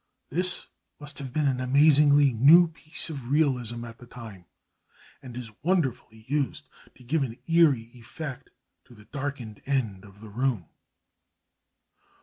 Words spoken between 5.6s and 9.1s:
wonderfully used, to give an eerie effect to the